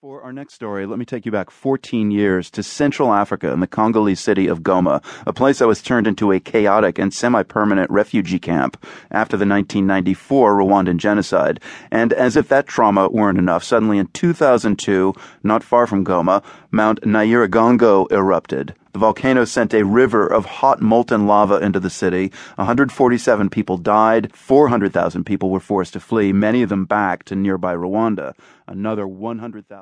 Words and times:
For 0.00 0.22
our 0.22 0.32
next 0.32 0.54
story, 0.54 0.86
let 0.86 1.00
me 1.00 1.04
take 1.04 1.26
you 1.26 1.32
back 1.32 1.50
14 1.50 2.12
years 2.12 2.52
to 2.52 2.62
Central 2.62 3.12
Africa 3.12 3.52
and 3.52 3.60
the 3.60 3.66
Congolese 3.66 4.20
city 4.20 4.46
of 4.46 4.60
Goma, 4.60 5.02
a 5.26 5.32
place 5.32 5.58
that 5.58 5.66
was 5.66 5.82
turned 5.82 6.06
into 6.06 6.30
a 6.30 6.38
chaotic 6.38 7.00
and 7.00 7.12
semi 7.12 7.42
permanent 7.42 7.90
refugee 7.90 8.38
camp 8.38 8.80
after 9.10 9.36
the 9.36 9.44
1994 9.44 10.54
Rwandan 10.54 10.98
genocide. 10.98 11.58
And 11.90 12.12
as 12.12 12.36
if 12.36 12.46
that 12.46 12.68
trauma 12.68 13.08
weren't 13.08 13.38
enough, 13.38 13.64
suddenly 13.64 13.98
in 13.98 14.06
2002, 14.12 15.14
not 15.42 15.64
far 15.64 15.88
from 15.88 16.04
Goma, 16.04 16.44
Mount 16.70 17.00
Nyiragongo 17.00 18.06
erupted. 18.12 18.76
The 18.92 19.00
volcano 19.00 19.44
sent 19.44 19.74
a 19.74 19.84
river 19.84 20.26
of 20.26 20.44
hot 20.46 20.80
molten 20.80 21.26
lava 21.26 21.56
into 21.58 21.78
the 21.78 21.90
city. 21.90 22.32
147 22.56 23.50
people 23.50 23.78
died. 23.78 24.34
400,000 24.34 25.24
people 25.24 25.50
were 25.50 25.60
forced 25.60 25.92
to 25.92 26.00
flee, 26.00 26.32
many 26.32 26.62
of 26.62 26.68
them 26.68 26.84
back 26.84 27.24
to 27.24 27.36
nearby 27.36 27.74
Rwanda. 27.74 28.34
Another 28.66 29.06
100,000. 29.06 29.76